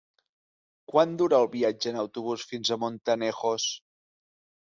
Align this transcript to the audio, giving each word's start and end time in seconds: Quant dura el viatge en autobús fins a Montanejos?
Quant 0.91 1.11
dura 1.21 1.41
el 1.43 1.49
viatge 1.55 1.91
en 1.91 1.99
autobús 2.03 2.45
fins 2.53 2.71
a 2.71 2.77
Montanejos? 2.87 3.67